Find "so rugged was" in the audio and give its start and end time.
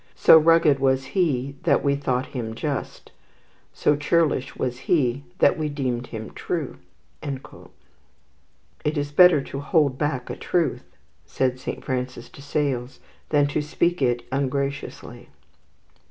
0.15-1.05